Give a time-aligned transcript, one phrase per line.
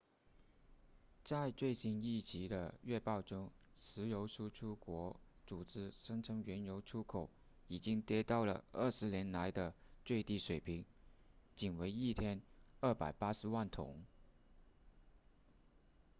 [1.23, 7.29] 在最新一期的月报中石油输出国组织声称原油出口
[7.67, 10.83] 已经跌到了二十年来的最低水平
[11.55, 12.41] 仅为一天
[12.81, 14.03] 280万桶